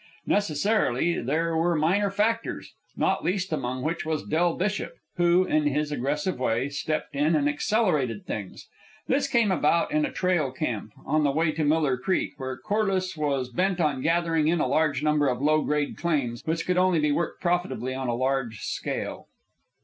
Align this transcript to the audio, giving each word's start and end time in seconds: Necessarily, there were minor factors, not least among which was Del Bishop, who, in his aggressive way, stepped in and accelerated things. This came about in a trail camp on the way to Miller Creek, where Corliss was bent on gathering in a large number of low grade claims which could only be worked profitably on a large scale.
Necessarily, 0.25 1.21
there 1.21 1.55
were 1.55 1.75
minor 1.75 2.09
factors, 2.09 2.73
not 2.97 3.23
least 3.23 3.53
among 3.53 3.83
which 3.83 4.03
was 4.03 4.23
Del 4.25 4.55
Bishop, 4.55 4.95
who, 5.17 5.43
in 5.45 5.67
his 5.67 5.91
aggressive 5.91 6.39
way, 6.39 6.69
stepped 6.69 7.13
in 7.13 7.35
and 7.35 7.47
accelerated 7.47 8.25
things. 8.25 8.67
This 9.07 9.27
came 9.27 9.51
about 9.51 9.91
in 9.91 10.03
a 10.03 10.11
trail 10.11 10.49
camp 10.51 10.91
on 11.05 11.23
the 11.23 11.29
way 11.29 11.51
to 11.51 11.63
Miller 11.63 11.97
Creek, 11.99 12.31
where 12.37 12.57
Corliss 12.57 13.15
was 13.15 13.51
bent 13.51 13.79
on 13.79 14.01
gathering 14.01 14.47
in 14.47 14.59
a 14.59 14.65
large 14.65 15.03
number 15.03 15.27
of 15.27 15.39
low 15.39 15.61
grade 15.61 15.97
claims 15.97 16.41
which 16.47 16.65
could 16.65 16.77
only 16.77 16.99
be 16.99 17.11
worked 17.11 17.39
profitably 17.39 17.93
on 17.93 18.07
a 18.07 18.15
large 18.15 18.57
scale. 18.61 19.27